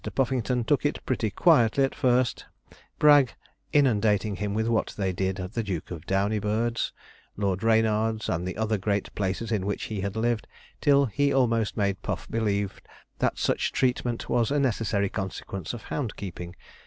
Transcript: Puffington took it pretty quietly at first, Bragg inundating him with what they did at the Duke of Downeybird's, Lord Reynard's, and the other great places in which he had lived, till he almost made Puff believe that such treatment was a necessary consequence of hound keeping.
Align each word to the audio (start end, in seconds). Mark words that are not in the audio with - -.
Puffington 0.15 0.63
took 0.63 0.83
it 0.83 0.99
pretty 1.05 1.29
quietly 1.29 1.83
at 1.83 1.93
first, 1.93 2.45
Bragg 2.97 3.33
inundating 3.71 4.37
him 4.37 4.55
with 4.55 4.67
what 4.67 4.95
they 4.97 5.13
did 5.13 5.39
at 5.39 5.53
the 5.53 5.61
Duke 5.61 5.91
of 5.91 6.07
Downeybird's, 6.07 6.91
Lord 7.37 7.61
Reynard's, 7.61 8.27
and 8.27 8.47
the 8.47 8.57
other 8.57 8.79
great 8.79 9.13
places 9.13 9.51
in 9.51 9.63
which 9.63 9.83
he 9.93 10.01
had 10.01 10.15
lived, 10.15 10.47
till 10.81 11.05
he 11.05 11.31
almost 11.31 11.77
made 11.77 12.01
Puff 12.01 12.27
believe 12.31 12.81
that 13.19 13.37
such 13.37 13.71
treatment 13.73 14.27
was 14.27 14.49
a 14.49 14.59
necessary 14.59 15.07
consequence 15.07 15.71
of 15.71 15.83
hound 15.83 16.15
keeping. 16.15 16.55